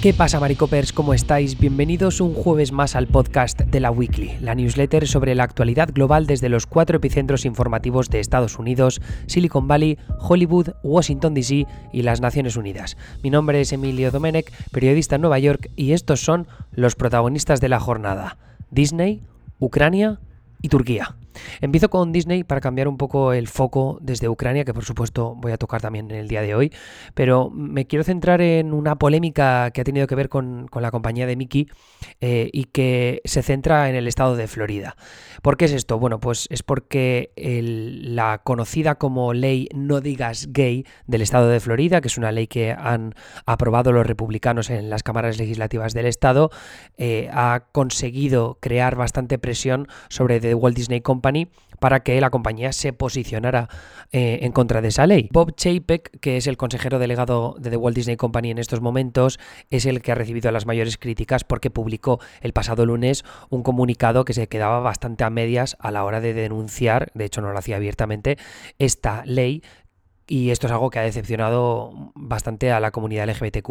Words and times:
¿Qué 0.00 0.14
pasa, 0.14 0.38
Maricopers? 0.38 0.92
¿Cómo 0.92 1.12
estáis? 1.12 1.58
Bienvenidos 1.58 2.20
un 2.20 2.32
jueves 2.32 2.70
más 2.70 2.94
al 2.94 3.08
podcast 3.08 3.62
de 3.62 3.80
la 3.80 3.90
Weekly, 3.90 4.38
la 4.40 4.54
newsletter 4.54 5.08
sobre 5.08 5.34
la 5.34 5.42
actualidad 5.42 5.88
global 5.92 6.28
desde 6.28 6.48
los 6.48 6.66
cuatro 6.66 6.98
epicentros 6.98 7.44
informativos 7.44 8.08
de 8.08 8.20
Estados 8.20 8.60
Unidos, 8.60 9.00
Silicon 9.26 9.66
Valley, 9.66 9.98
Hollywood, 10.20 10.68
Washington 10.84 11.34
DC 11.34 11.66
y 11.92 12.02
las 12.02 12.20
Naciones 12.20 12.56
Unidas. 12.56 12.96
Mi 13.24 13.30
nombre 13.30 13.60
es 13.60 13.72
Emilio 13.72 14.12
Domenech, 14.12 14.52
periodista 14.70 15.16
en 15.16 15.22
Nueva 15.22 15.40
York, 15.40 15.68
y 15.74 15.90
estos 15.90 16.20
son 16.20 16.46
los 16.70 16.94
protagonistas 16.94 17.60
de 17.60 17.68
la 17.68 17.80
jornada: 17.80 18.38
Disney, 18.70 19.24
Ucrania 19.58 20.20
y 20.62 20.68
Turquía. 20.68 21.16
Empiezo 21.60 21.90
con 21.90 22.12
Disney 22.12 22.44
para 22.44 22.60
cambiar 22.60 22.88
un 22.88 22.96
poco 22.96 23.32
el 23.32 23.48
foco 23.48 23.98
desde 24.00 24.28
Ucrania, 24.28 24.64
que 24.64 24.74
por 24.74 24.84
supuesto 24.84 25.34
voy 25.36 25.52
a 25.52 25.58
tocar 25.58 25.80
también 25.80 26.10
en 26.10 26.16
el 26.16 26.28
día 26.28 26.42
de 26.42 26.54
hoy, 26.54 26.72
pero 27.14 27.50
me 27.50 27.86
quiero 27.86 28.04
centrar 28.04 28.40
en 28.40 28.72
una 28.72 28.96
polémica 28.96 29.70
que 29.70 29.80
ha 29.80 29.84
tenido 29.84 30.06
que 30.06 30.14
ver 30.14 30.28
con, 30.28 30.68
la 30.78 30.90
compañía 30.90 31.26
de 31.26 31.36
Mickey 31.36 31.68
eh, 32.20 32.50
y 32.52 32.64
que 32.64 33.20
se 33.24 33.42
centra 33.42 33.90
en 33.90 33.96
el 33.96 34.06
estado 34.06 34.36
de 34.36 34.46
Florida. 34.46 34.96
¿Por 35.42 35.56
qué 35.56 35.64
es 35.64 35.72
esto? 35.72 35.98
Bueno, 35.98 36.20
pues 36.20 36.46
es 36.50 36.62
porque 36.62 37.32
la 37.36 38.38
conocida 38.38 38.94
como 38.94 39.32
ley 39.34 39.68
No 39.74 40.00
digas 40.00 40.48
gay 40.52 40.84
del 41.06 41.22
estado 41.22 41.48
de 41.48 41.60
Florida, 41.60 42.00
que 42.00 42.08
es 42.08 42.16
una 42.16 42.32
ley 42.32 42.46
que 42.46 42.72
han 42.72 43.14
aprobado 43.44 43.92
los 43.92 44.06
republicanos 44.06 44.70
en 44.70 44.88
las 44.88 45.02
cámaras 45.02 45.38
legislativas 45.38 45.94
del 45.94 46.06
estado, 46.06 46.50
eh, 46.96 47.28
ha 47.32 47.64
conseguido 47.72 48.58
crear 48.60 48.96
bastante 48.96 49.38
presión 49.38 49.88
sobre 50.08 50.40
The 50.40 50.54
Walt 50.54 50.76
Disney 50.76 51.00
Company 51.00 51.17
para 51.20 52.00
que 52.00 52.20
la 52.20 52.30
compañía 52.30 52.72
se 52.72 52.92
posicionara 52.92 53.68
eh, 54.12 54.40
en 54.42 54.52
contra 54.52 54.80
de 54.80 54.88
esa 54.88 55.06
ley. 55.06 55.28
Bob 55.32 55.54
Chapek, 55.54 56.18
que 56.20 56.36
es 56.36 56.46
el 56.46 56.56
consejero 56.56 56.98
delegado 56.98 57.56
de 57.58 57.70
The 57.70 57.76
Walt 57.76 57.96
Disney 57.96 58.16
Company 58.16 58.50
en 58.50 58.58
estos 58.58 58.80
momentos, 58.80 59.38
es 59.70 59.86
el 59.86 60.02
que 60.02 60.12
ha 60.12 60.14
recibido 60.14 60.50
las 60.50 60.66
mayores 60.66 60.96
críticas 60.98 61.44
porque 61.44 61.70
publicó 61.70 62.20
el 62.40 62.52
pasado 62.52 62.86
lunes 62.86 63.24
un 63.50 63.62
comunicado 63.62 64.24
que 64.24 64.32
se 64.32 64.48
quedaba 64.48 64.80
bastante 64.80 65.24
a 65.24 65.30
medias 65.30 65.76
a 65.80 65.90
la 65.90 66.04
hora 66.04 66.20
de 66.20 66.34
denunciar, 66.34 67.10
de 67.14 67.24
hecho 67.24 67.40
no 67.40 67.52
lo 67.52 67.58
hacía 67.58 67.76
abiertamente, 67.76 68.38
esta 68.78 69.24
ley 69.24 69.62
y 70.28 70.50
esto 70.50 70.66
es 70.66 70.72
algo 70.72 70.90
que 70.90 70.98
ha 70.98 71.02
decepcionado 71.02 72.12
bastante 72.14 72.70
a 72.70 72.80
la 72.80 72.90
comunidad 72.90 73.28
LGBTQ, 73.28 73.70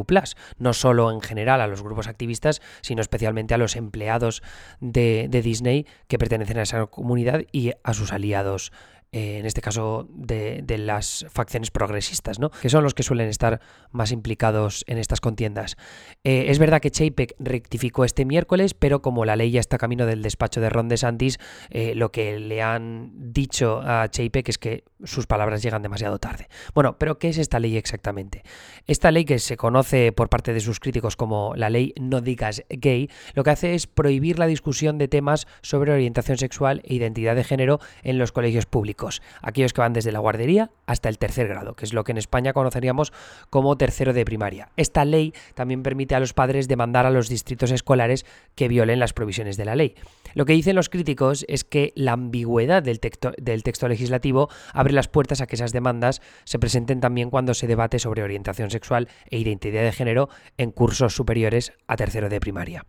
no 0.57 0.73
solo 0.73 1.11
en 1.11 1.21
general 1.21 1.61
a 1.61 1.67
los 1.67 1.83
grupos 1.83 2.07
activistas, 2.07 2.61
sino 2.81 3.01
especialmente 3.01 3.53
a 3.53 3.57
los 3.59 3.75
empleados 3.75 4.41
de, 4.79 5.27
de 5.29 5.41
Disney 5.43 5.85
que 6.07 6.17
pertenecen 6.17 6.57
a 6.57 6.63
esa 6.63 6.87
comunidad 6.87 7.43
y 7.51 7.73
a 7.83 7.93
sus 7.93 8.11
aliados 8.11 8.71
eh, 9.13 9.37
en 9.37 9.45
este 9.45 9.61
caso 9.61 10.05
de, 10.09 10.63
las 10.77 11.25
facciones 11.29 11.71
progresistas, 11.71 12.39
¿no? 12.39 12.51
que 12.51 12.69
son 12.69 12.83
los 12.83 12.93
que 12.93 13.03
suelen 13.03 13.29
estar 13.29 13.61
más 13.91 14.11
implicados 14.11 14.83
en 14.87 14.97
estas 14.97 15.21
contiendas. 15.21 15.77
Eh, 16.25 16.45
es 16.49 16.59
verdad 16.59 16.81
que 16.81 16.91
Chapek 16.91 17.35
rectificó 17.39 18.03
este 18.03 18.25
miércoles, 18.25 18.73
pero 18.73 19.01
como 19.01 19.23
la 19.23 19.35
ley 19.35 19.51
ya 19.51 19.61
está 19.61 19.77
camino 19.77 20.05
del 20.05 20.21
despacho 20.21 20.59
de 20.59 20.69
Ron 20.69 20.89
DeSantis, 20.89 21.39
eh, 21.69 21.95
lo 21.95 22.11
que 22.11 22.37
le 22.39 22.61
han 22.61 23.11
dicho 23.15 23.81
a 23.81 24.09
Chapek 24.09 24.49
es 24.49 24.57
que 24.57 24.83
sus 25.03 25.25
palabras 25.25 25.63
llegan 25.63 25.81
demasiado 25.81 26.19
tarde. 26.19 26.49
Bueno, 26.73 26.97
pero 26.99 27.17
¿qué 27.17 27.29
es 27.29 27.37
esta 27.37 27.59
ley 27.59 27.77
exactamente? 27.77 28.43
Esta 28.87 29.11
ley 29.11 29.23
que 29.23 29.39
se 29.39 29.55
conoce 29.55 30.11
por 30.11 30.29
parte 30.29 30.53
de 30.53 30.59
sus 30.59 30.79
críticos 30.79 31.15
como 31.15 31.55
la 31.55 31.69
ley 31.69 31.93
No 31.99 32.19
digas 32.19 32.63
gay, 32.69 33.09
lo 33.33 33.43
que 33.43 33.51
hace 33.51 33.73
es 33.73 33.87
prohibir 33.87 34.37
la 34.37 34.47
discusión 34.47 34.97
de 34.97 35.07
temas 35.07 35.47
sobre 35.61 35.93
orientación 35.93 36.37
sexual 36.37 36.81
e 36.83 36.95
identidad 36.95 37.35
de 37.35 37.43
género 37.43 37.79
en 38.03 38.17
los 38.17 38.31
colegios 38.31 38.65
públicos 38.65 38.97
aquellos 39.41 39.73
que 39.73 39.81
van 39.81 39.93
desde 39.93 40.11
la 40.11 40.19
guardería 40.19 40.71
hasta 40.85 41.09
el 41.09 41.17
tercer 41.17 41.47
grado, 41.47 41.75
que 41.75 41.85
es 41.85 41.93
lo 41.93 42.03
que 42.03 42.11
en 42.11 42.17
España 42.17 42.53
conoceríamos 42.53 43.11
como 43.49 43.77
tercero 43.77 44.13
de 44.13 44.25
primaria. 44.25 44.69
Esta 44.77 45.05
ley 45.05 45.33
también 45.55 45.83
permite 45.83 46.15
a 46.15 46.19
los 46.19 46.33
padres 46.33 46.67
demandar 46.67 47.05
a 47.05 47.11
los 47.11 47.29
distritos 47.29 47.71
escolares 47.71 48.25
que 48.55 48.67
violen 48.67 48.99
las 48.99 49.13
provisiones 49.13 49.57
de 49.57 49.65
la 49.65 49.75
ley. 49.75 49.95
Lo 50.33 50.45
que 50.45 50.53
dicen 50.53 50.75
los 50.75 50.89
críticos 50.89 51.45
es 51.47 51.63
que 51.63 51.93
la 51.95 52.13
ambigüedad 52.13 52.83
del 52.83 52.99
texto, 52.99 53.87
legislativo 53.87 54.49
abre 54.73 54.93
las 54.93 55.07
puertas 55.07 55.41
a 55.41 55.47
que 55.47 55.55
esas 55.55 55.71
demandas 55.71 56.21
se 56.43 56.59
presenten 56.59 56.99
también 56.99 57.29
cuando 57.29 57.53
se 57.53 57.67
debate 57.67 57.99
sobre 57.99 58.23
orientación 58.23 58.69
sexual 58.69 59.07
e 59.29 59.39
identidad 59.39 59.81
de 59.81 59.91
género 59.91 60.29
en 60.57 60.71
cursos 60.71 61.15
superiores 61.15 61.73
a 61.87 61.95
tercero 61.95 62.29
de 62.29 62.39
primaria. 62.39 62.85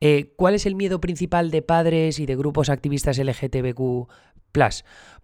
Eh, 0.00 0.32
¿Cuál 0.36 0.54
es 0.54 0.66
el 0.66 0.74
miedo 0.74 1.00
principal 1.00 1.50
de 1.50 1.62
padres 1.62 2.18
y 2.18 2.26
de 2.26 2.36
grupos 2.36 2.68
activistas 2.68 3.18
LGTBQ 3.18 4.08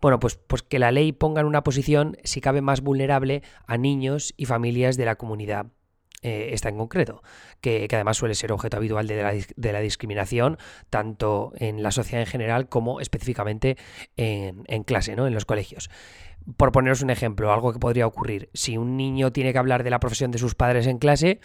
bueno, 0.00 0.18
pues, 0.18 0.38
pues 0.46 0.62
que 0.62 0.78
la 0.78 0.92
ley 0.92 1.12
ponga 1.12 1.40
en 1.40 1.46
una 1.46 1.62
posición, 1.62 2.16
si 2.24 2.40
cabe, 2.40 2.60
más 2.60 2.80
vulnerable 2.80 3.42
a 3.66 3.76
niños 3.76 4.34
y 4.36 4.46
familias 4.46 4.96
de 4.96 5.04
la 5.04 5.16
comunidad 5.16 5.66
eh, 6.22 6.50
esta 6.52 6.68
en 6.68 6.76
concreto, 6.76 7.22
que, 7.62 7.88
además 7.90 8.18
suele 8.18 8.34
ser 8.34 8.52
objeto 8.52 8.76
habitual 8.76 9.06
de 9.06 9.72
la, 9.72 9.80
discriminación, 9.80 10.58
tanto 10.90 11.52
en 11.56 11.82
la 11.82 11.92
sociedad 11.92 12.20
en 12.20 12.26
general 12.26 12.68
como 12.68 13.00
específicamente 13.00 13.78
en, 14.18 14.64
en, 14.66 14.84
clase, 14.84 15.16
¿no? 15.16 15.26
en 15.26 15.32
los 15.32 15.46
colegios. 15.46 15.88
Por 16.58 16.72
poneros 16.72 17.00
un 17.00 17.08
ejemplo, 17.08 17.52
algo 17.52 17.72
que 17.72 17.78
podría 17.78 18.06
ocurrir, 18.06 18.50
si 18.52 18.76
un 18.76 18.98
niño 18.98 19.32
tiene 19.32 19.52
que 19.52 19.58
hablar 19.58 19.82
de 19.82 19.88
la 19.88 20.00
profesión 20.00 20.30
de 20.30 20.38
sus 20.38 20.54
padres 20.54 20.86
en 20.86 20.98
clase, 20.98 21.40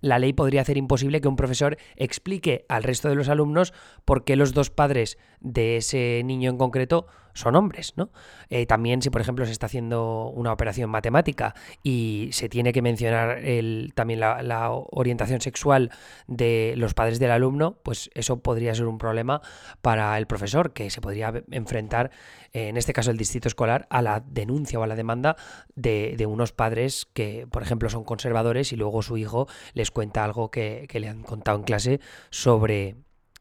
la 0.00 0.18
ley 0.18 0.32
podría 0.32 0.62
hacer 0.62 0.76
imposible 0.76 1.20
que 1.20 1.28
un 1.28 1.36
profesor 1.36 1.76
explique 1.96 2.64
al 2.68 2.82
resto 2.82 3.08
de 3.08 3.14
los 3.14 3.28
alumnos 3.28 3.72
por 4.04 4.24
qué 4.24 4.36
los 4.36 4.54
dos 4.54 4.70
padres 4.70 5.18
de 5.40 5.76
ese 5.76 6.22
niño 6.24 6.50
en 6.50 6.56
concreto 6.58 7.06
son 7.40 7.56
hombres, 7.56 7.94
¿no? 7.96 8.10
Eh, 8.48 8.66
también 8.66 9.02
si, 9.02 9.10
por 9.10 9.20
ejemplo, 9.20 9.44
se 9.46 9.52
está 9.52 9.66
haciendo 9.66 10.28
una 10.28 10.52
operación 10.52 10.90
matemática 10.90 11.54
y 11.82 12.30
se 12.32 12.48
tiene 12.48 12.72
que 12.72 12.82
mencionar 12.82 13.38
el, 13.38 13.92
también 13.94 14.20
la, 14.20 14.70
orientación 14.70 15.40
sexual 15.40 15.90
de 16.26 16.74
los 16.76 16.94
padres 16.94 17.18
del 17.18 17.30
alumno, 17.30 17.78
pues 17.82 18.10
eso 18.14 18.40
podría 18.40 18.74
ser 18.74 18.86
un 18.86 18.98
problema 18.98 19.40
para 19.80 20.16
el 20.18 20.26
profesor, 20.26 20.72
que 20.72 20.90
se 20.90 21.00
podría 21.00 21.32
enfrentar, 21.50 22.10
eh, 22.52 22.68
en 22.68 22.76
este 22.76 22.92
caso 22.92 23.10
el 23.10 23.16
distrito 23.16 23.48
escolar, 23.48 23.86
a 23.90 24.02
la 24.02 24.20
denuncia 24.20 24.78
o 24.78 24.82
a 24.82 24.86
la 24.86 24.96
demanda 24.96 25.36
de, 25.74 26.26
unos 26.26 26.52
padres 26.52 27.08
que, 27.12 27.46
por 27.50 27.62
ejemplo, 27.62 27.88
son 27.88 28.04
conservadores 28.04 28.72
y 28.72 28.76
luego 28.76 29.02
su 29.02 29.16
hijo 29.16 29.48
les 29.72 29.90
cuenta 29.90 30.24
algo 30.24 30.50
que, 30.50 30.86
le 30.92 31.08
han 31.08 31.22
contado 31.22 31.58
en 31.58 31.64
clase 31.64 32.00
sobre, 32.28 32.96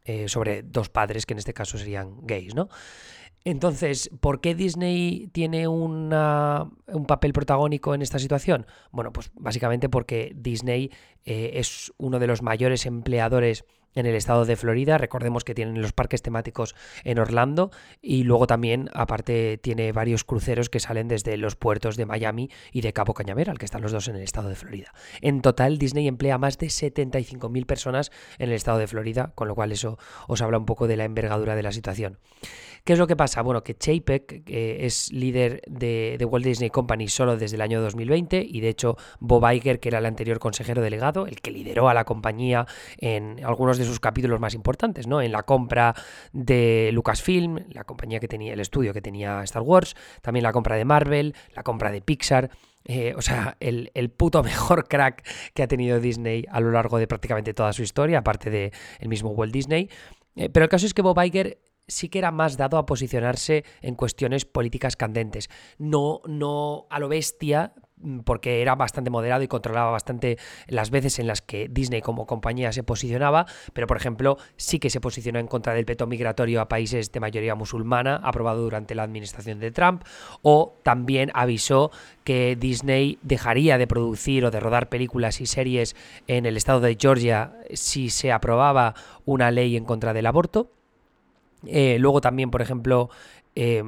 eh, 0.05 0.29
sobre 0.29 0.63
dos 0.63 0.89
padres 0.89 1.25
que 1.25 1.33
en 1.33 1.39
este 1.39 1.53
caso 1.53 1.77
serían 1.77 2.25
gays, 2.25 2.55
¿no? 2.55 2.69
Entonces, 3.49 4.11
¿por 4.19 4.41
qué 4.41 4.53
Disney 4.53 5.27
tiene 5.31 5.67
un 5.67 6.09
papel 7.07 7.33
protagónico 7.33 7.95
en 7.95 8.03
esta 8.03 8.19
situación? 8.19 8.67
Bueno, 8.91 9.11
pues 9.11 9.31
básicamente 9.33 9.89
porque 9.89 10.33
Disney 10.35 10.91
eh, 11.25 11.51
es 11.55 11.91
uno 11.97 12.19
de 12.19 12.27
los 12.27 12.43
mayores 12.43 12.85
empleadores 12.85 13.65
en 13.99 14.05
el 14.05 14.15
estado 14.15 14.45
de 14.45 14.55
Florida. 14.55 14.97
Recordemos 14.97 15.43
que 15.43 15.53
tienen 15.53 15.81
los 15.81 15.93
parques 15.93 16.21
temáticos 16.21 16.75
en 17.03 17.19
Orlando 17.19 17.71
y 18.01 18.23
luego 18.23 18.47
también, 18.47 18.89
aparte, 18.93 19.57
tiene 19.57 19.91
varios 19.91 20.23
cruceros 20.23 20.69
que 20.69 20.79
salen 20.79 21.07
desde 21.07 21.37
los 21.37 21.55
puertos 21.55 21.97
de 21.97 22.05
Miami 22.05 22.49
y 22.71 22.81
de 22.81 22.93
Cabo 22.93 23.13
Cañaveral, 23.13 23.57
que 23.57 23.65
están 23.65 23.81
los 23.81 23.91
dos 23.91 24.07
en 24.07 24.15
el 24.15 24.23
estado 24.23 24.49
de 24.49 24.55
Florida. 24.55 24.93
En 25.21 25.41
total, 25.41 25.77
Disney 25.77 26.07
emplea 26.07 26.37
más 26.37 26.57
de 26.57 26.67
75.000 26.67 27.65
personas 27.65 28.11
en 28.37 28.49
el 28.49 28.55
estado 28.55 28.77
de 28.77 28.87
Florida, 28.87 29.31
con 29.35 29.47
lo 29.47 29.55
cual 29.55 29.71
eso 29.71 29.97
os 30.27 30.41
habla 30.41 30.57
un 30.57 30.65
poco 30.65 30.87
de 30.87 30.97
la 30.97 31.05
envergadura 31.05 31.55
de 31.55 31.63
la 31.63 31.71
situación. 31.71 32.17
¿Qué 32.83 32.93
es 32.93 32.99
lo 32.99 33.07
que 33.07 33.15
pasa? 33.15 33.41
Bueno, 33.41 33.63
que 33.63 33.77
Chapek 33.77 34.43
que 34.45 34.85
es 34.85 35.11
líder 35.11 35.61
de, 35.67 36.15
de, 36.17 36.25
Walt 36.25 36.45
Disney 36.45 36.69
Company 36.69 37.07
solo 37.07 37.37
desde 37.37 37.55
el 37.55 37.61
año 37.61 37.81
2020 37.81 38.45
y 38.47 38.61
de 38.61 38.69
hecho 38.69 38.97
Bob 39.19 39.45
Iger, 39.51 39.79
que 39.79 39.89
era 39.89 39.99
el 39.99 40.05
anterior 40.05 40.39
consejero 40.39 40.81
delegado, 40.81 41.27
el 41.27 41.41
que 41.41 41.51
lideró 41.51 41.89
a 41.89 41.93
la 41.93 42.05
compañía 42.05 42.65
en 42.97 43.43
algunos 43.43 43.77
de 43.77 43.85
sus 43.89 43.99
capítulos 43.99 44.39
más 44.39 44.53
importantes, 44.53 45.07
¿no? 45.07 45.21
En 45.21 45.31
la 45.31 45.43
compra 45.43 45.93
de 46.31 46.91
Lucasfilm, 46.93 47.65
la 47.69 47.83
compañía 47.83 48.19
que 48.19 48.27
tenía, 48.27 48.53
el 48.53 48.59
estudio 48.59 48.93
que 48.93 49.01
tenía 49.01 49.43
Star 49.43 49.63
Wars, 49.63 49.95
también 50.21 50.43
la 50.43 50.51
compra 50.51 50.75
de 50.75 50.85
Marvel, 50.85 51.35
la 51.55 51.63
compra 51.63 51.91
de 51.91 52.01
Pixar. 52.01 52.49
Eh, 52.85 53.13
o 53.17 53.21
sea, 53.21 53.57
el, 53.59 53.89
puto 54.15 54.41
mejor 54.43 54.87
crack 54.87 55.27
que 55.53 55.63
ha 55.63 55.67
tenido 55.67 55.99
Disney 55.99 56.45
a 56.49 56.59
lo 56.59 56.71
largo 56.71 56.97
de 56.97 57.07
prácticamente 57.07 57.53
toda 57.53 57.73
su 57.73 57.83
historia, 57.83 58.19
aparte 58.19 58.49
del 58.49 58.71
el 58.99 59.09
mismo 59.09 59.31
Walt 59.31 59.53
Disney. 59.53 59.89
Eh, 60.35 60.49
pero 60.49 60.63
el 60.63 60.69
caso 60.69 60.85
es 60.85 60.93
que 60.93 61.01
Bob 61.01 61.21
Iger 61.21 61.59
sí 61.87 62.09
que 62.09 62.19
era 62.19 62.31
más 62.31 62.55
dado 62.55 62.77
a 62.77 62.85
posicionarse 62.85 63.65
en 63.81 63.95
cuestiones 63.95 64.45
políticas 64.45 64.95
candentes. 64.95 65.49
No, 65.77 66.21
no 66.25 66.87
a 66.89 66.99
lo 66.99 67.09
bestia, 67.09 67.73
porque 68.23 68.61
era 68.61 68.75
bastante 68.75 69.09
moderado 69.09 69.43
y 69.43 69.47
controlaba 69.47 69.91
bastante 69.91 70.37
las 70.67 70.89
veces 70.89 71.19
en 71.19 71.27
las 71.27 71.41
que 71.41 71.67
Disney 71.69 72.01
como 72.01 72.25
compañía 72.25 72.71
se 72.71 72.83
posicionaba, 72.83 73.45
pero 73.73 73.87
por 73.87 73.97
ejemplo 73.97 74.37
sí 74.57 74.79
que 74.79 74.89
se 74.89 75.01
posicionó 75.01 75.39
en 75.39 75.47
contra 75.47 75.73
del 75.73 75.85
peto 75.85 76.07
migratorio 76.07 76.61
a 76.61 76.69
países 76.69 77.11
de 77.11 77.19
mayoría 77.19 77.55
musulmana, 77.55 78.15
aprobado 78.23 78.61
durante 78.61 78.95
la 78.95 79.03
administración 79.03 79.59
de 79.59 79.71
Trump, 79.71 80.03
o 80.41 80.73
también 80.83 81.31
avisó 81.33 81.91
que 82.23 82.55
Disney 82.55 83.19
dejaría 83.21 83.77
de 83.77 83.87
producir 83.87 84.45
o 84.45 84.51
de 84.51 84.59
rodar 84.59 84.89
películas 84.89 85.41
y 85.41 85.45
series 85.45 85.95
en 86.27 86.45
el 86.45 86.57
estado 86.57 86.79
de 86.79 86.97
Georgia 86.99 87.53
si 87.73 88.09
se 88.09 88.31
aprobaba 88.31 88.95
una 89.25 89.51
ley 89.51 89.75
en 89.75 89.85
contra 89.85 90.13
del 90.13 90.25
aborto. 90.25 90.71
Eh, 91.65 91.97
luego 91.99 92.21
también, 92.21 92.51
por 92.51 92.61
ejemplo, 92.61 93.09
eh, 93.55 93.83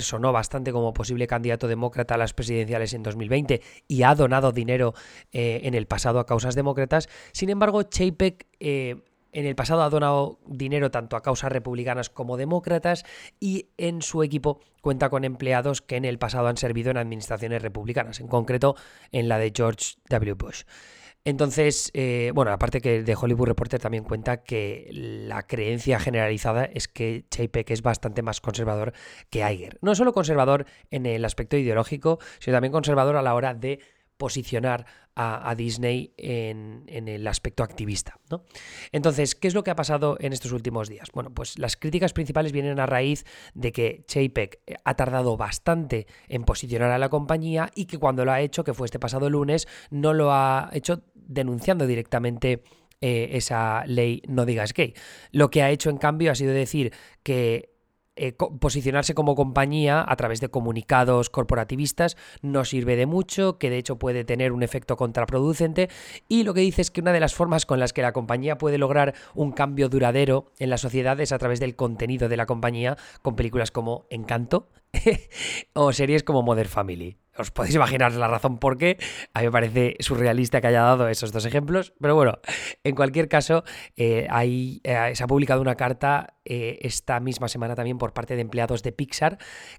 sonó 0.00 0.32
bastante 0.32 0.72
como 0.72 0.94
posible 0.94 1.26
candidato 1.26 1.68
demócrata 1.68 2.14
a 2.14 2.18
las 2.18 2.34
presidenciales 2.34 2.94
en 2.94 3.02
2020 3.02 3.62
y 3.86 4.02
ha 4.02 4.14
donado 4.14 4.52
dinero 4.52 4.94
eh, 5.32 5.60
en 5.64 5.74
el 5.74 5.86
pasado 5.86 6.18
a 6.18 6.26
causas 6.26 6.54
demócratas. 6.54 7.08
Sin 7.32 7.50
embargo, 7.50 7.82
Chapek 7.82 8.46
eh, 8.60 8.96
en 9.32 9.46
el 9.46 9.54
pasado 9.54 9.82
ha 9.82 9.90
donado 9.90 10.38
dinero 10.46 10.90
tanto 10.90 11.16
a 11.16 11.22
causas 11.22 11.52
republicanas 11.52 12.10
como 12.10 12.36
demócratas 12.36 13.04
y 13.40 13.68
en 13.76 14.02
su 14.02 14.22
equipo 14.22 14.60
cuenta 14.80 15.10
con 15.10 15.24
empleados 15.24 15.82
que 15.82 15.96
en 15.96 16.04
el 16.04 16.18
pasado 16.18 16.48
han 16.48 16.56
servido 16.56 16.90
en 16.90 16.96
administraciones 16.96 17.62
republicanas, 17.62 18.20
en 18.20 18.28
concreto 18.28 18.74
en 19.12 19.28
la 19.28 19.38
de 19.38 19.52
George 19.54 19.96
W. 20.08 20.34
Bush. 20.34 20.62
Entonces, 21.28 21.90
eh, 21.92 22.32
bueno, 22.34 22.52
aparte 22.52 22.80
que 22.80 23.02
de 23.02 23.14
Hollywood 23.14 23.48
Reporter 23.48 23.78
también 23.78 24.02
cuenta 24.02 24.38
que 24.44 24.88
la 24.90 25.42
creencia 25.42 26.00
generalizada 26.00 26.64
es 26.64 26.88
que 26.88 27.26
Chapek 27.30 27.70
es 27.70 27.82
bastante 27.82 28.22
más 28.22 28.40
conservador 28.40 28.94
que 29.28 29.40
Iger. 29.40 29.78
No 29.82 29.94
solo 29.94 30.14
conservador 30.14 30.64
en 30.90 31.04
el 31.04 31.22
aspecto 31.26 31.58
ideológico, 31.58 32.18
sino 32.38 32.56
también 32.56 32.72
conservador 32.72 33.16
a 33.16 33.20
la 33.20 33.34
hora 33.34 33.52
de 33.52 33.80
posicionar 34.16 34.86
a, 35.20 35.54
Disney 35.56 36.14
en, 36.16 36.84
el 36.86 37.26
aspecto 37.26 37.64
activista. 37.64 38.20
¿no? 38.30 38.44
Entonces, 38.92 39.34
¿qué 39.34 39.48
es 39.48 39.54
lo 39.54 39.64
que 39.64 39.72
ha 39.72 39.76
pasado 39.76 40.16
en 40.20 40.32
estos 40.32 40.52
últimos 40.52 40.88
días? 40.88 41.08
Bueno, 41.12 41.30
pues 41.34 41.58
las 41.58 41.76
críticas 41.76 42.12
principales 42.12 42.52
vienen 42.52 42.78
a 42.78 42.86
raíz 42.86 43.24
de 43.54 43.72
que 43.72 44.04
Chapek 44.06 44.60
ha 44.84 44.94
tardado 44.94 45.36
bastante 45.36 46.06
en 46.28 46.44
posicionar 46.44 46.92
a 46.92 46.98
la 46.98 47.08
compañía 47.08 47.70
y 47.74 47.86
que 47.86 47.98
cuando 47.98 48.24
lo 48.24 48.30
ha 48.30 48.40
hecho, 48.40 48.62
que 48.62 48.74
fue 48.74 48.86
este 48.86 49.00
pasado 49.00 49.28
lunes, 49.28 49.66
no 49.90 50.14
lo 50.14 50.32
ha 50.32 50.70
hecho 50.72 51.02
denunciando 51.28 51.86
directamente 51.86 52.62
eh, 53.00 53.28
esa 53.32 53.84
ley 53.86 54.22
no 54.26 54.44
digas 54.44 54.72
gay. 54.72 54.94
Lo 55.30 55.50
que 55.50 55.62
ha 55.62 55.70
hecho 55.70 55.90
en 55.90 55.98
cambio 55.98 56.32
ha 56.32 56.34
sido 56.34 56.52
decir 56.52 56.92
que 57.22 57.78
eh, 58.20 58.32
posicionarse 58.32 59.14
como 59.14 59.36
compañía 59.36 60.04
a 60.06 60.16
través 60.16 60.40
de 60.40 60.48
comunicados 60.48 61.30
corporativistas 61.30 62.16
no 62.42 62.64
sirve 62.64 62.96
de 62.96 63.06
mucho, 63.06 63.58
que 63.58 63.70
de 63.70 63.78
hecho 63.78 64.00
puede 64.00 64.24
tener 64.24 64.50
un 64.50 64.64
efecto 64.64 64.96
contraproducente 64.96 65.88
y 66.26 66.42
lo 66.42 66.52
que 66.52 66.62
dice 66.62 66.82
es 66.82 66.90
que 66.90 67.00
una 67.00 67.12
de 67.12 67.20
las 67.20 67.34
formas 67.34 67.64
con 67.64 67.78
las 67.78 67.92
que 67.92 68.02
la 68.02 68.12
compañía 68.12 68.58
puede 68.58 68.76
lograr 68.76 69.14
un 69.36 69.52
cambio 69.52 69.88
duradero 69.88 70.50
en 70.58 70.70
la 70.70 70.78
sociedad 70.78 71.20
es 71.20 71.30
a 71.30 71.38
través 71.38 71.60
del 71.60 71.76
contenido 71.76 72.28
de 72.28 72.36
la 72.36 72.46
compañía 72.46 72.96
con 73.22 73.36
películas 73.36 73.70
como 73.70 74.06
Encanto 74.10 74.68
o 75.74 75.92
series 75.92 76.22
como 76.22 76.42
Mother 76.42 76.68
Family 76.68 77.18
os 77.38 77.50
podéis 77.52 77.74
imaginar 77.76 78.12
la 78.12 78.28
razón 78.28 78.58
por 78.58 78.76
qué. 78.76 78.98
A 79.32 79.40
mí 79.40 79.46
me 79.46 79.52
parece 79.52 79.96
surrealista 80.00 80.60
que 80.60 80.66
haya 80.66 80.82
dado 80.82 81.08
esos 81.08 81.32
dos 81.32 81.44
ejemplos. 81.46 81.94
Pero 82.00 82.14
bueno, 82.14 82.38
en 82.84 82.94
cualquier 82.94 83.28
caso, 83.28 83.64
eh, 83.96 84.28
eh, 84.82 85.12
se 85.14 85.24
ha 85.24 85.26
publicado 85.26 85.60
una 85.60 85.76
carta 85.76 86.34
eh, 86.44 86.78
esta 86.82 87.20
misma 87.20 87.48
semana 87.48 87.74
también 87.74 87.98
por 87.98 88.12
parte 88.12 88.34
de 88.34 88.42
empleados 88.42 88.82
de 88.82 88.92
Pixar, 88.92 89.38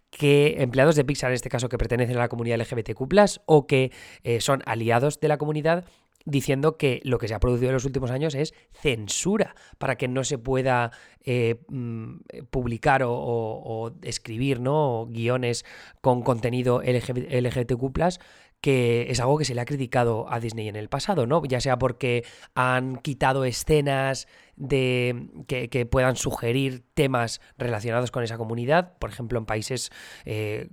que 0.09 0.55
empleados 0.59 0.95
de 0.95 1.03
Pixar 1.03 1.31
en 1.31 1.35
este 1.35 1.49
caso 1.49 1.69
que 1.69 1.77
pertenecen 1.77 2.15
a 2.15 2.19
la 2.19 2.29
comunidad 2.29 2.59
LGBTQ, 2.59 3.01
o 3.45 3.67
que 3.67 3.91
son 4.39 4.63
aliados 4.65 5.19
de 5.19 5.27
la 5.27 5.37
comunidad 5.37 5.85
diciendo 6.25 6.77
que 6.77 7.01
lo 7.03 7.17
que 7.17 7.27
se 7.27 7.33
ha 7.33 7.39
producido 7.39 7.69
en 7.69 7.75
los 7.75 7.85
últimos 7.85 8.11
años 8.11 8.35
es 8.35 8.53
censura 8.71 9.55
para 9.77 9.95
que 9.95 10.07
no 10.07 10.23
se 10.23 10.37
pueda 10.37 10.91
eh, 11.23 11.61
mm, 11.67 12.19
publicar 12.49 13.01
o, 13.05 13.93
escribir 14.01 14.59
¿no? 14.59 15.07
guiones 15.09 15.65
con 16.01 16.21
contenido 16.21 16.81
LGBTQ 16.81 18.19
que 18.61 19.09
es 19.09 19.19
algo 19.19 19.37
que 19.37 19.45
se 19.45 19.55
le 19.55 19.61
ha 19.61 19.65
criticado 19.65 20.25
a 20.29 20.39
Disney 20.39 20.67
en 20.67 20.75
el 20.75 20.89
pasado, 20.89 21.25
¿no? 21.25 21.41
Ya 21.45 21.61
sea 21.61 21.77
porque 21.77 22.25
han 22.55 22.97
quitado 22.97 23.45
escenas 23.45 24.27
de 24.59 25.29
que, 25.47 25.85
puedan 25.85 26.17
sugerir 26.17 26.83
temas 26.93 27.41
relacionados 27.57 28.11
con 28.11 28.23
esa 28.23 28.37
comunidad, 28.37 28.97
por 28.99 29.09
ejemplo, 29.09 29.39
en 29.39 29.45
países 29.45 29.89
eh, 30.25 30.69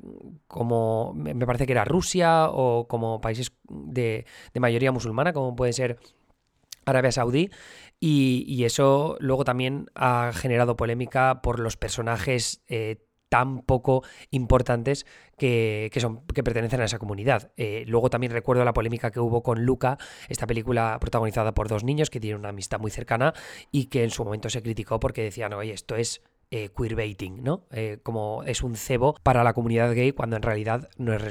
como 0.49 1.15
me 1.15 1.47
parece 1.47 1.67
que 1.67 1.73
era 1.73 1.85
Rusia 1.85 2.49
o 2.50 2.88
como 2.88 3.21
países 3.21 3.53
de, 3.69 4.27
mayoría 4.59 4.93
musulmana, 4.93 5.33
como 5.33 5.55
puede 5.55 5.73
ser 5.73 5.99
Arabia 6.85 7.12
Saudí, 7.12 7.50
y, 7.99 8.65
eso 8.65 9.17
luego 9.21 9.44
también 9.44 9.87
ha 9.94 10.32
generado 10.35 10.77
polémica 10.77 11.41
por 11.41 11.61
los 11.61 11.77
personajes 11.77 12.62
eh, 12.69 13.06
tan 13.28 13.61
poco 13.62 14.02
importantes 14.31 15.06
que, 15.37 15.90
son, 15.99 16.25
que 16.26 16.43
pertenecen 16.43 16.81
a 16.81 16.84
esa 16.84 16.99
comunidad. 16.99 17.52
Eh, 17.56 17.84
luego 17.87 18.11
también 18.11 18.32
recuerdo 18.32 18.64
la 18.64 18.73
polémica 18.73 19.11
que 19.11 19.20
hubo 19.20 19.43
con 19.43 19.64
Luca, 19.64 19.99
esta 20.28 20.46
película 20.46 20.99
protagonizada 21.00 21.52
por 21.52 21.69
dos 21.69 21.84
niños 21.84 22.11
que 22.11 22.20
tienen 22.20 22.40
una 22.40 22.50
amistad 22.50 22.81
muy 22.81 22.90
cercana 22.90 23.34
y 23.70 23.87
que 23.87 24.05
en 24.05 24.11
su 24.11 24.25
momento 24.25 24.49
se 24.49 24.62
criticó 24.62 25.00
porque 25.00 25.23
decían, 25.23 25.52
oye, 25.52 25.73
esto 25.73 25.96
es 25.96 26.23
eh, 26.52 26.70
queerbaiting, 26.76 27.43
¿no? 27.43 27.64
Eh, 27.72 27.98
como 28.04 28.44
es 28.44 28.62
un 28.62 28.76
cebo 28.76 29.16
para 29.25 29.43
la 29.43 29.52
comunidad 29.52 29.93
gay 29.94 30.12
cuando 30.12 30.37
en 30.37 30.43
realidad 30.43 30.88
no 30.96 31.12
es, 31.12 31.22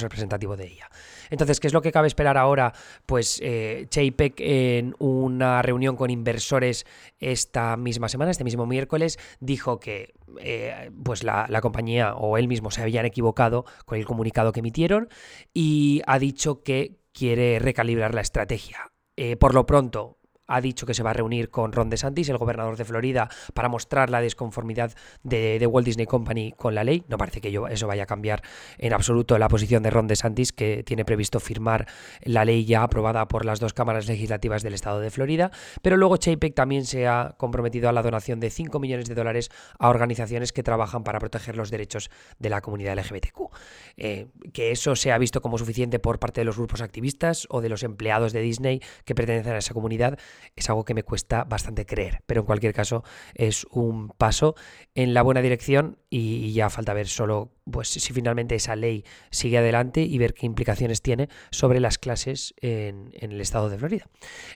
representativo 0.00 0.56
de 0.56 0.68
ella. 0.68 0.90
Entonces, 1.28 1.58
¿qué 1.58 1.66
es 1.66 1.72
lo 1.72 1.82
que 1.82 1.90
cabe 1.90 2.06
esperar 2.06 2.38
ahora? 2.38 2.72
Pues 3.04 3.40
eh, 3.42 3.88
en 3.92 4.94
una 4.98 5.62
reunión 5.62 5.96
con 5.96 6.10
inversores 6.10 6.86
esta 7.18 7.76
misma 7.76 8.08
semana, 8.08 8.30
este 8.30 8.44
mismo 8.44 8.64
miércoles, 8.64 9.18
dijo 9.40 9.80
que 9.80 10.14
eh, 10.38 10.90
pues 11.02 11.24
la, 11.24 11.46
la 11.48 11.60
compañía 11.60 12.14
o 12.14 12.38
él 12.38 12.46
mismo 12.46 12.70
se 12.70 12.82
habían 12.82 13.06
equivocado 13.06 13.64
con 13.86 13.98
el 13.98 14.06
comunicado 14.06 14.52
que 14.52 14.60
emitieron 14.60 15.08
y 15.52 16.02
ha 16.06 16.20
dicho 16.20 16.62
que 16.62 17.00
quiere 17.12 17.58
recalibrar 17.58 18.14
la 18.14 18.20
estrategia. 18.20 18.92
por 19.40 19.52
lo 19.52 19.66
pronto, 19.66 20.19
ha 20.50 20.60
dicho 20.60 20.84
que 20.84 20.94
se 20.94 21.02
va 21.02 21.10
a 21.10 21.12
reunir 21.14 21.50
con 21.50 21.72
Ron 21.72 21.88
DeSantis, 21.90 22.28
el 22.28 22.36
gobernador 22.36 22.76
de 22.76 22.84
Florida, 22.84 23.28
para 23.54 23.68
mostrar 23.68 24.10
la 24.10 24.20
desconformidad 24.20 24.92
de, 25.22 25.66
Walt 25.66 25.86
Disney 25.86 26.06
Company 26.06 26.52
con 26.56 26.74
la 26.74 26.84
ley. 26.84 27.04
No 27.08 27.16
parece 27.16 27.40
que 27.40 27.56
eso 27.70 27.86
vaya 27.86 28.02
a 28.02 28.06
cambiar 28.06 28.42
en 28.78 28.92
absoluto 28.92 29.38
la 29.38 29.48
posición 29.48 29.82
de 29.82 29.90
Ron 29.90 30.08
DeSantis, 30.08 30.52
que 30.52 30.82
tiene 30.82 31.04
previsto 31.04 31.38
firmar 31.38 31.86
la 32.22 32.44
ley 32.44 32.64
ya 32.64 32.82
aprobada 32.82 33.28
por 33.28 33.44
las 33.44 33.60
dos 33.60 33.72
cámaras 33.72 34.08
legislativas 34.08 34.62
del 34.62 34.74
estado 34.74 35.00
de 35.00 35.10
Florida. 35.10 35.50
Pero 35.82 35.96
luego 35.96 36.16
Chapek 36.16 36.54
también 36.54 36.84
se 36.84 37.06
ha 37.06 37.34
comprometido 37.36 37.88
a 37.88 37.92
la 37.92 38.02
donación 38.02 38.40
de 38.40 38.50
5 38.50 38.80
millones 38.80 39.08
de 39.08 39.14
dólares 39.14 39.50
a 39.78 39.88
organizaciones 39.88 40.52
que 40.52 40.62
trabajan 40.62 41.04
para 41.04 41.20
proteger 41.20 41.56
los 41.56 41.70
derechos 41.70 42.10
de 42.38 42.50
la 42.50 42.60
comunidad 42.60 42.98
LGBTQ. 42.98 43.40
Eh, 43.96 44.26
que 44.52 44.72
eso 44.72 44.96
se 44.96 45.12
ha 45.12 45.18
visto 45.18 45.40
como 45.40 45.58
suficiente 45.58 45.98
por 45.98 46.18
parte 46.18 46.40
de 46.40 46.44
los 46.44 46.56
grupos 46.56 46.80
activistas 46.80 47.46
o 47.50 47.60
de 47.60 47.68
los 47.68 47.82
empleados 47.82 48.32
de 48.32 48.40
Disney 48.40 48.80
que 49.04 49.14
pertenecen 49.14 49.54
a 49.54 49.58
esa 49.58 49.74
comunidad 49.74 50.18
es 50.56 50.68
algo 50.68 50.84
que 50.84 50.94
me 50.94 51.02
cuesta 51.02 51.44
bastante 51.44 51.86
creer, 51.86 52.22
pero 52.26 52.40
en 52.40 52.46
cualquier 52.46 52.72
caso 52.72 53.04
es 53.34 53.66
un 53.70 54.08
paso 54.10 54.54
en 54.94 55.14
la 55.14 55.22
buena 55.22 55.42
dirección 55.42 55.98
y, 56.08 56.52
ya 56.52 56.70
falta 56.70 56.94
ver 56.94 57.08
solo 57.08 57.52
pues 57.70 57.88
si 57.88 58.12
finalmente 58.12 58.54
esa 58.54 58.76
ley 58.76 59.04
sigue 59.30 59.58
adelante 59.58 60.02
y 60.02 60.18
ver 60.18 60.34
qué 60.34 60.46
implicaciones 60.46 61.02
tiene 61.02 61.28
sobre 61.50 61.80
las 61.80 61.98
clases 61.98 62.54
en, 62.60 63.10
el 63.12 63.40
estado 63.40 63.68
de 63.68 63.78
Florida. 63.78 64.06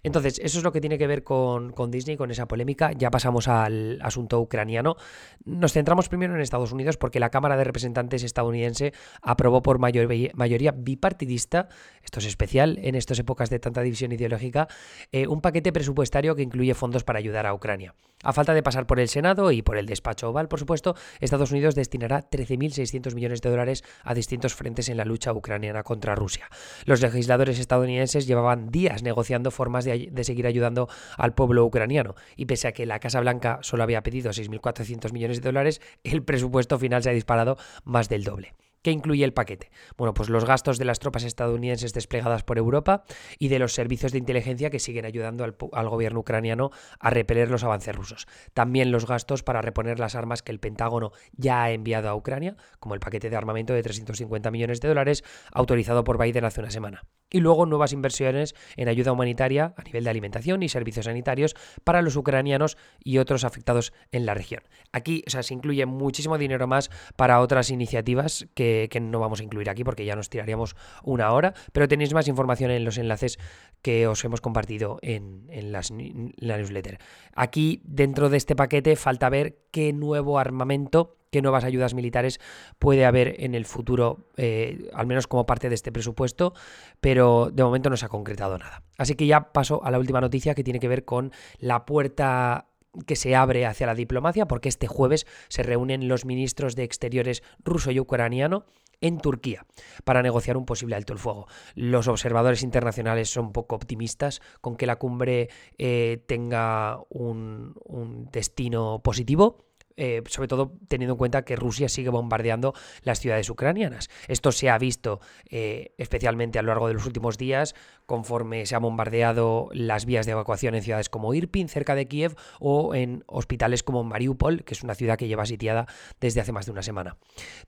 Entonces, 0.02 0.40
eso 0.42 0.58
es 0.58 0.64
lo 0.64 0.72
que 0.72 0.80
tiene 0.80 0.98
que 0.98 1.06
ver 1.06 1.24
con, 1.24 1.72
Disney, 1.90 2.16
con 2.16 2.30
esa 2.30 2.46
polémica. 2.46 2.92
Ya 2.92 3.10
pasamos 3.10 3.48
al 3.48 3.98
asunto 4.02 4.40
ucraniano. 4.40 4.96
Nos 5.44 5.72
centramos 5.72 6.08
primero 6.08 6.34
en 6.34 6.40
Estados 6.40 6.72
Unidos 6.72 6.96
porque 6.96 7.20
la 7.20 7.30
Cámara 7.30 7.56
de 7.56 7.64
Representantes 7.64 8.22
estadounidense 8.22 8.92
aprobó 9.22 9.62
por 9.62 9.78
mayoría 9.78 10.72
bipartidista, 10.72 11.68
esto 12.02 12.18
es 12.20 12.26
especial 12.26 12.78
en 12.82 12.94
estas 12.94 13.18
épocas 13.18 13.50
de 13.50 13.58
tanta 13.58 13.82
división 13.82 14.12
ideológica, 14.12 14.68
eh, 15.12 15.26
un 15.26 15.40
paquete 15.40 15.72
presupuestario 15.72 16.34
que 16.34 16.42
incluye 16.42 16.74
fondos 16.74 17.04
para 17.04 17.18
ayudar 17.18 17.46
a 17.46 17.54
Ucrania. 17.54 17.94
A 18.22 18.32
falta 18.32 18.54
de 18.54 18.62
pasar 18.62 18.86
por 18.86 19.00
el 19.00 19.08
Senado 19.08 19.52
y 19.52 19.62
por 19.62 19.76
el 19.76 19.86
despacho 19.86 20.30
oval, 20.30 20.48
por 20.48 20.58
supuesto, 20.58 20.94
Estados 21.20 21.52
Unidos 21.52 21.74
destinará 21.74 22.28
13.600 22.28 23.03
millones 23.12 23.42
de 23.42 23.50
dólares 23.50 23.84
a 24.04 24.14
distintos 24.14 24.54
frentes 24.54 24.88
en 24.88 24.96
la 24.96 25.04
lucha 25.04 25.32
ucraniana 25.32 25.82
contra 25.82 26.14
Rusia. 26.14 26.48
Los 26.86 27.02
legisladores 27.02 27.58
estadounidenses 27.58 28.26
llevaban 28.26 28.70
días 28.70 29.02
negociando 29.02 29.50
formas 29.50 29.84
de, 29.84 30.08
de 30.10 30.24
seguir 30.24 30.46
ayudando 30.46 30.88
al 31.18 31.34
pueblo 31.34 31.64
ucraniano 31.64 32.14
y 32.36 32.46
pese 32.46 32.68
a 32.68 32.72
que 32.72 32.86
la 32.86 33.00
Casa 33.00 33.20
Blanca 33.20 33.58
solo 33.62 33.82
había 33.82 34.02
pedido 34.02 34.30
6.400 34.30 35.12
millones 35.12 35.42
de 35.42 35.48
dólares, 35.48 35.80
el 36.04 36.22
presupuesto 36.22 36.78
final 36.78 37.02
se 37.02 37.10
ha 37.10 37.12
disparado 37.12 37.56
más 37.84 38.08
del 38.08 38.24
doble. 38.24 38.54
¿Qué 38.84 38.90
incluye 38.90 39.24
el 39.24 39.32
paquete? 39.32 39.70
Bueno, 39.96 40.12
pues 40.12 40.28
los 40.28 40.44
gastos 40.44 40.76
de 40.76 40.84
las 40.84 40.98
tropas 40.98 41.24
estadounidenses 41.24 41.94
desplegadas 41.94 42.42
por 42.42 42.58
Europa 42.58 43.04
y 43.38 43.48
de 43.48 43.58
los 43.58 43.72
servicios 43.72 44.12
de 44.12 44.18
inteligencia 44.18 44.68
que 44.68 44.78
siguen 44.78 45.06
ayudando 45.06 45.42
al, 45.42 45.88
gobierno 45.88 46.20
ucraniano 46.20 46.70
a 47.00 47.08
repeler 47.08 47.50
los 47.50 47.64
avances 47.64 47.96
rusos. 47.96 48.26
También 48.52 48.92
los 48.92 49.06
gastos 49.06 49.42
para 49.42 49.62
reponer 49.62 49.98
las 49.98 50.14
armas 50.14 50.42
que 50.42 50.52
el 50.52 50.60
Pentágono 50.60 51.12
ya 51.32 51.62
ha 51.62 51.70
enviado 51.70 52.10
a 52.10 52.14
Ucrania, 52.14 52.56
como 52.78 52.94
el 52.94 53.00
paquete 53.00 53.30
de 53.30 53.36
armamento 53.36 53.72
de 53.72 53.82
350 53.82 54.50
millones 54.50 54.82
de 54.82 54.88
dólares 54.88 55.24
autorizado 55.50 56.04
por 56.04 56.22
Biden 56.22 56.44
hace 56.44 56.60
una 56.60 56.70
semana. 56.70 57.06
Y 57.30 57.40
luego 57.40 57.64
nuevas 57.64 57.94
inversiones 57.94 58.54
en 58.76 58.88
ayuda 58.88 59.12
humanitaria 59.12 59.72
a 59.78 59.82
nivel 59.82 60.04
de 60.04 60.10
alimentación 60.10 60.62
y 60.62 60.68
servicios 60.68 61.06
sanitarios 61.06 61.56
para 61.84 62.02
los 62.02 62.16
ucranianos 62.16 62.76
y 63.02 63.16
otros 63.16 63.44
afectados 63.44 63.94
en 64.12 64.26
la 64.26 64.34
región. 64.34 64.62
Aquí 64.92 65.24
o 65.26 65.30
sea, 65.30 65.42
se 65.42 65.54
incluye 65.54 65.86
muchísimo 65.86 66.36
dinero 66.36 66.66
más 66.66 66.90
para 67.16 67.40
otras 67.40 67.70
iniciativas 67.70 68.46
que 68.54 68.73
eh, 68.74 68.88
que 68.88 69.00
no 69.00 69.20
vamos 69.20 69.40
a 69.40 69.44
incluir 69.44 69.70
aquí 69.70 69.84
porque 69.84 70.04
ya 70.04 70.16
nos 70.16 70.30
tiraríamos 70.30 70.76
una 71.02 71.32
hora, 71.32 71.54
pero 71.72 71.88
tenéis 71.88 72.14
más 72.14 72.28
información 72.28 72.70
en 72.70 72.84
los 72.84 72.98
enlaces 72.98 73.38
que 73.82 74.06
os 74.06 74.24
hemos 74.24 74.40
compartido 74.40 74.98
en, 75.02 75.46
la 75.70 76.56
newsletter. 76.56 76.98
Aquí, 77.34 77.80
dentro 77.84 78.28
de 78.28 78.36
este 78.36 78.56
paquete, 78.56 78.96
falta 78.96 79.28
ver 79.28 79.58
qué 79.70 79.92
nuevo 79.92 80.38
armamento 80.38 81.18
qué 81.34 81.42
nuevas 81.42 81.64
ayudas 81.64 81.94
militares 81.94 82.38
puede 82.78 83.04
haber 83.04 83.42
en 83.42 83.56
el 83.56 83.64
futuro, 83.64 84.28
eh, 84.36 84.88
al 84.94 85.08
menos 85.08 85.26
como 85.26 85.46
parte 85.46 85.68
de 85.68 85.74
este 85.74 85.90
presupuesto, 85.90 86.54
pero 87.00 87.50
de 87.52 87.64
momento 87.64 87.90
no 87.90 87.96
se 87.96 88.06
ha 88.06 88.08
concretado 88.08 88.56
nada. 88.56 88.84
Así 88.98 89.16
que 89.16 89.26
ya 89.26 89.52
paso 89.52 89.82
a 89.82 89.90
la 89.90 89.98
última 89.98 90.20
noticia 90.20 90.54
que 90.54 90.62
tiene 90.62 90.78
que 90.78 90.86
ver 90.86 91.04
con 91.04 91.32
la 91.58 91.86
puerta 91.86 92.68
que 93.06 93.16
se 93.16 93.34
abre 93.34 93.66
hacia 93.66 93.86
la 93.86 93.94
diplomacia, 93.94 94.46
porque 94.46 94.68
este 94.68 94.86
jueves 94.86 95.26
se 95.48 95.62
reúnen 95.62 96.08
los 96.08 96.24
ministros 96.24 96.76
de 96.76 96.84
Exteriores 96.84 97.42
ruso 97.62 97.90
y 97.90 98.00
ucraniano 98.00 98.64
en 99.00 99.18
Turquía 99.18 99.66
para 100.04 100.22
negociar 100.22 100.56
un 100.56 100.64
posible 100.64 100.96
alto 100.96 101.12
el 101.12 101.18
fuego. 101.18 101.46
Los 101.74 102.08
observadores 102.08 102.62
internacionales 102.62 103.28
son 103.28 103.52
poco 103.52 103.76
optimistas 103.76 104.40
con 104.60 104.76
que 104.76 104.86
la 104.86 104.96
cumbre 104.96 105.50
eh, 105.78 106.22
tenga 106.26 106.98
un 107.10 108.28
destino 108.32 109.00
positivo 109.02 109.64
eh, 109.96 110.22
sobre 110.26 110.48
todo 110.48 110.72
teniendo 110.88 111.14
en 111.14 111.18
cuenta 111.18 111.44
que 111.44 111.56
Rusia 111.56 111.88
sigue 111.88 112.10
bombardeando 112.10 112.74
las 113.02 113.20
ciudades 113.20 113.48
ucranianas. 113.50 114.10
Esto 114.28 114.52
se 114.52 114.70
ha 114.70 114.78
visto 114.78 115.20
eh, 115.48 115.94
especialmente 115.98 116.58
a 116.58 116.62
lo 116.62 116.68
largo 116.68 116.88
de 116.88 116.94
los 116.94 117.06
últimos 117.06 117.38
días, 117.38 117.74
conforme 118.06 118.66
se 118.66 118.74
han 118.74 118.82
bombardeado 118.82 119.68
las 119.72 120.04
vías 120.04 120.26
de 120.26 120.32
evacuación 120.32 120.74
en 120.74 120.82
ciudades 120.82 121.08
como 121.08 121.34
Irpin, 121.34 121.68
cerca 121.68 121.94
de 121.94 122.06
Kiev, 122.06 122.36
o 122.60 122.94
en 122.94 123.24
hospitales 123.26 123.82
como 123.82 124.04
Mariupol, 124.04 124.64
que 124.64 124.74
es 124.74 124.82
una 124.82 124.94
ciudad 124.94 125.16
que 125.16 125.28
lleva 125.28 125.46
sitiada 125.46 125.86
desde 126.20 126.40
hace 126.40 126.52
más 126.52 126.66
de 126.66 126.72
una 126.72 126.82
semana. 126.82 127.16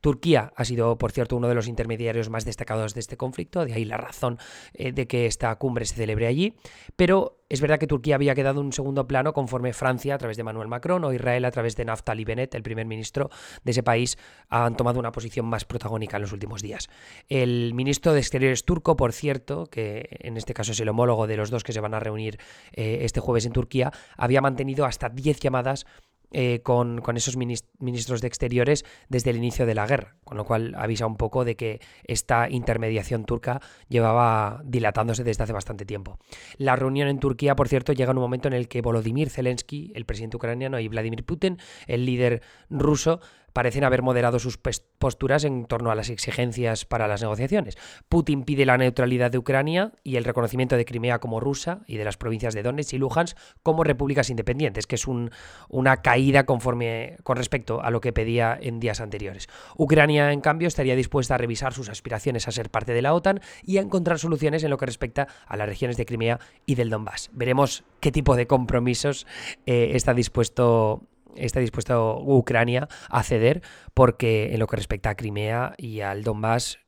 Turquía 0.01 0.53
ha 0.57 0.65
sido, 0.65 0.99
por 0.99 1.13
cierto, 1.13 1.37
uno 1.37 1.49
de 1.49 1.55
los 1.55 1.69
intermediarios 1.69 2.31
más 2.31 2.45
destacados 2.45 2.95
de 2.95 3.01
este 3.01 3.17
conflicto, 3.17 3.65
de 3.65 3.75
ahí 3.75 3.85
la 3.85 3.97
razón 3.97 4.39
eh, 4.75 4.93
de 4.93 5.07
que 5.07 5.27
esta 5.27 5.55
cumbre 5.57 5.85
se 5.85 5.95
celebre 5.95 6.27
allí, 6.27 6.55
pero 6.97 7.36
es 7.49 7.61
verdad 7.61 7.79
que 7.79 7.87
Turquía 7.87 8.17
había 8.17 8.35
quedado 8.35 8.61
en 8.61 8.67
un 8.67 8.73
segundo 8.73 9.07
plano 9.07 9.33
conforme 9.33 9.73
Francia, 9.73 10.15
a 10.15 10.19
través 10.19 10.37
de 10.37 10.45
Manuel 10.45 10.69
Macron, 10.69 11.05
o 11.05 11.13
Israel, 11.13 11.45
a 11.45 11.51
través 11.51 11.77
de 11.77 11.85
Naftali 11.85 12.25
Bennett, 12.25 12.55
el 12.55 12.63
primer 12.63 12.87
ministro 12.87 13.31
de 13.63 13.71
ese 13.71 13.83
país, 13.83 14.19
han 14.49 14.77
tomado 14.77 14.99
una 14.99 15.13
posición 15.13 15.47
más 15.47 15.65
protagónica 15.65 16.17
en 16.17 16.23
los 16.23 16.33
últimos 16.33 16.63
días. 16.63 16.89
El 17.29 17.75
ministro 17.75 18.13
de 18.13 18.21
Exteriores 18.21 18.65
turco, 18.65 18.97
por 18.97 19.13
cierto, 19.13 19.67
que 19.67 20.09
en 20.21 20.37
este 20.37 20.55
caso 20.55 20.73
es 20.73 20.81
el 20.81 20.89
homólogo 20.89 21.27
de 21.27 21.37
los 21.37 21.51
dos 21.51 21.63
que 21.63 21.73
se 21.73 21.81
van 21.81 21.95
a 21.95 22.01
reunir 22.01 22.39
eh, 22.73 22.99
este 23.03 23.21
jueves 23.21 23.47
en 23.47 23.53
Turquía, 23.53 23.93
había 24.17 24.41
mantenido 24.41 24.85
hasta 24.85 25.09
10 25.09 25.41
llamadas 25.41 25.87
eh, 26.33 26.61
con, 26.63 27.03
esos 27.17 27.37
ministros 27.37 28.21
de 28.21 28.27
Exteriores 28.27 28.85
desde 29.09 29.31
el 29.31 29.37
inicio 29.37 29.67
de 29.67 29.75
la 29.75 29.87
guerra, 29.87 30.17
con 30.25 30.37
lo 30.37 30.45
cual 30.45 30.75
avisa 30.77 31.07
un 31.07 31.17
poco 31.17 31.45
de 31.45 31.57
que 31.57 31.81
esta 32.05 32.51
intermediación 32.51 33.25
turca 33.25 33.61
llevaba 33.89 34.61
dilatándose 34.65 35.25
desde 35.25 35.45
hace 35.45 35.53
bastante 35.53 35.85
tiempo. 35.85 36.19
La 36.59 36.77
reunión 36.77 37.09
en 37.09 37.21
Turquía, 37.21 37.57
por 37.57 37.69
cierto, 37.69 37.93
llega 37.93 38.11
en 38.11 38.19
un 38.19 38.23
momento 38.23 38.49
en 38.49 38.55
el 38.55 38.69
que 38.69 38.83
Volodymyr 38.83 39.31
Zelensky, 39.31 39.93
el 39.95 40.05
presidente 40.05 40.37
ucraniano, 40.37 40.81
y 40.81 40.89
Vladimir 40.89 41.25
Putin, 41.25 41.59
el 41.87 42.05
líder 42.05 42.43
ruso, 42.71 43.21
parecen 43.57 43.85
haber 43.85 44.03
moderado 44.03 44.39
sus 44.39 44.59
posturas 44.59 45.45
en 45.45 45.65
torno 45.65 45.91
a 45.91 45.95
las 45.95 46.11
exigencias 46.11 46.85
para 46.85 47.09
las 47.09 47.23
negociaciones. 47.23 47.79
Putin 48.07 48.43
pide 48.43 48.67
la 48.67 48.77
neutralidad 48.77 49.31
de 49.31 49.39
Ucrania 49.39 49.93
y 50.05 50.17
el 50.17 50.25
reconocimiento 50.25 50.77
de 50.77 50.85
Crimea 50.85 51.21
como 51.21 51.41
rusa 51.41 51.81
y 51.87 51.97
de 51.97 52.05
las 52.05 52.19
provincias 52.19 52.53
de 52.53 52.63
Donetsk 52.63 52.93
y 52.93 52.99
Luhansk 52.99 53.35
como 53.63 53.83
repúblicas 53.83 54.29
independientes, 54.29 54.87
que 54.87 54.97
es 54.97 55.07
una 55.07 56.03
caída 56.03 56.45
conforme 56.45 57.17
con 57.23 57.39
respecto 57.39 57.81
a 57.81 57.91
lo 57.91 58.03
que 58.03 58.13
pedía 58.13 58.59
en 58.61 58.79
días 58.79 59.01
anteriores. 59.01 59.49
Ucrania, 59.79 60.33
en 60.33 60.43
cambio, 60.43 60.69
estaría 60.69 60.95
dispuesta 60.95 61.37
a 61.37 61.39
revisar 61.39 61.73
sus 61.73 61.89
aspiraciones 61.89 62.49
a 62.49 62.53
ser 62.53 62.69
parte 62.69 62.93
de 62.93 63.01
la 63.01 63.15
OTAN 63.15 63.41
y 63.63 63.79
a 63.79 63.81
encontrar 63.81 64.19
soluciones 64.19 64.65
en 64.65 64.71
lo 64.71 64.77
que 64.77 64.85
respecta 64.85 65.29
a 65.47 65.57
las 65.57 65.67
regiones 65.67 65.97
de 65.97 66.05
Crimea 66.05 66.41
y 66.67 66.75
del 66.75 66.91
Donbass. 66.91 67.31
Veremos 67.33 67.85
qué 68.01 68.13
tipo 68.13 68.37
de 68.37 68.47
compromisos 68.47 69.27
eh, 69.65 69.93
está 69.95 70.13
dispuesto 70.13 71.09
está 71.39 71.61
dispuesto 71.61 72.19
Ucrania 72.21 72.89
a 73.09 73.23
ceder 73.23 73.63
porque 73.95 74.53
en 74.53 74.61
lo 74.61 74.67
que 74.67 74.77
respecta 74.77 75.11
a 75.11 75.15
Crimea 75.15 75.75
y 75.77 76.01
al 76.01 76.23
Donbass 76.23 76.79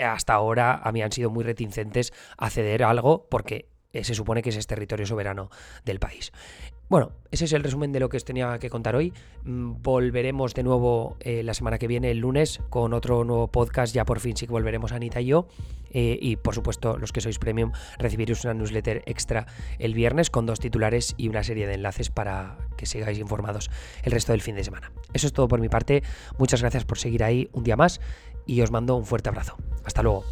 hasta 0.00 0.34
ahora 0.34 0.80
a 0.82 0.92
mí 0.92 1.02
han 1.02 1.12
sido 1.12 1.30
muy 1.30 1.44
reticentes 1.44 2.12
a 2.36 2.50
ceder 2.50 2.84
algo 2.84 3.26
porque 3.30 3.71
se 3.92 4.14
supone 4.14 4.42
que 4.42 4.50
ese 4.50 4.58
es 4.58 4.66
territorio 4.66 5.06
soberano 5.06 5.50
del 5.84 5.98
país. 5.98 6.32
Bueno, 6.92 7.12
ese 7.30 7.46
es 7.46 7.52
el 7.54 7.62
resumen 7.62 7.90
de 7.90 8.00
lo 8.00 8.10
que 8.10 8.18
os 8.18 8.24
tenía 8.26 8.58
que 8.58 8.68
contar 8.68 8.96
hoy. 8.96 9.14
Mm, 9.44 9.80
volveremos 9.80 10.52
de 10.52 10.62
nuevo 10.62 11.16
eh, 11.20 11.42
la 11.42 11.54
semana 11.54 11.78
que 11.78 11.86
viene, 11.86 12.10
el 12.10 12.18
lunes, 12.18 12.60
con 12.68 12.92
otro 12.92 13.24
nuevo 13.24 13.48
podcast. 13.48 13.94
Ya 13.94 14.04
por 14.04 14.20
fin 14.20 14.36
sí 14.36 14.46
que 14.46 14.52
volveremos 14.52 14.92
Anita 14.92 15.18
y 15.22 15.24
yo. 15.24 15.48
Eh, 15.90 16.18
y 16.20 16.36
por 16.36 16.54
supuesto, 16.54 16.98
los 16.98 17.10
que 17.10 17.22
sois 17.22 17.38
premium, 17.38 17.72
recibiréis 17.96 18.44
una 18.44 18.52
newsletter 18.52 19.04
extra 19.06 19.46
el 19.78 19.94
viernes 19.94 20.28
con 20.28 20.44
dos 20.44 20.60
titulares 20.60 21.14
y 21.16 21.28
una 21.28 21.42
serie 21.42 21.66
de 21.66 21.74
enlaces 21.74 22.10
para 22.10 22.58
que 22.76 22.84
sigáis 22.84 23.18
informados 23.18 23.70
el 24.02 24.12
resto 24.12 24.32
del 24.32 24.42
fin 24.42 24.56
de 24.56 24.64
semana. 24.64 24.92
Eso 25.14 25.26
es 25.26 25.32
todo 25.32 25.48
por 25.48 25.60
mi 25.60 25.70
parte. 25.70 26.02
Muchas 26.36 26.60
gracias 26.60 26.84
por 26.84 26.98
seguir 26.98 27.24
ahí 27.24 27.48
un 27.52 27.64
día 27.64 27.76
más 27.76 28.02
y 28.44 28.60
os 28.60 28.70
mando 28.70 28.96
un 28.96 29.06
fuerte 29.06 29.30
abrazo. 29.30 29.56
Hasta 29.84 30.02
luego. 30.02 30.24